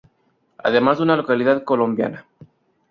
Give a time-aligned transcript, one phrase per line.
[0.57, 2.25] Además de una localidad colombiana.